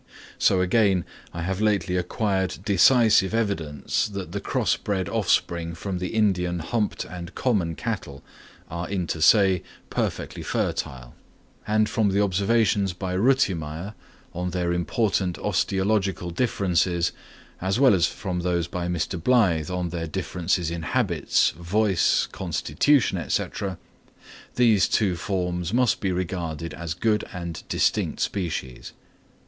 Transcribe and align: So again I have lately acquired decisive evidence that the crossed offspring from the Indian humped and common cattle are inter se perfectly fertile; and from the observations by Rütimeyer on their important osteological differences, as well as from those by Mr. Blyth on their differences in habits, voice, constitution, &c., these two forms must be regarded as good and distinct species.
So 0.39 0.61
again 0.61 1.05
I 1.31 1.43
have 1.43 1.61
lately 1.61 1.95
acquired 1.95 2.57
decisive 2.65 3.35
evidence 3.35 4.07
that 4.07 4.31
the 4.31 4.41
crossed 4.41 4.89
offspring 4.89 5.75
from 5.75 5.99
the 5.99 6.07
Indian 6.15 6.57
humped 6.57 7.05
and 7.05 7.35
common 7.35 7.75
cattle 7.75 8.23
are 8.67 8.89
inter 8.89 9.19
se 9.21 9.61
perfectly 9.91 10.41
fertile; 10.41 11.13
and 11.67 11.87
from 11.87 12.09
the 12.09 12.19
observations 12.19 12.93
by 12.93 13.13
Rütimeyer 13.15 13.93
on 14.33 14.49
their 14.49 14.73
important 14.73 15.37
osteological 15.37 16.31
differences, 16.31 17.11
as 17.61 17.79
well 17.79 17.93
as 17.93 18.07
from 18.07 18.39
those 18.39 18.65
by 18.67 18.87
Mr. 18.87 19.21
Blyth 19.21 19.69
on 19.69 19.89
their 19.89 20.07
differences 20.07 20.71
in 20.71 20.81
habits, 20.81 21.51
voice, 21.51 22.27
constitution, 22.31 23.23
&c., 23.29 23.45
these 24.55 24.87
two 24.89 25.15
forms 25.15 25.71
must 25.71 25.99
be 25.99 26.11
regarded 26.11 26.73
as 26.73 26.95
good 26.95 27.23
and 27.31 27.61
distinct 27.69 28.19
species. 28.19 28.93